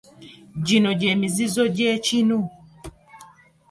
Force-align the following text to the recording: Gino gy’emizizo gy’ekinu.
Gino 0.65 0.91
gy’emizizo 0.99 1.61
gy’ekinu. 1.75 2.39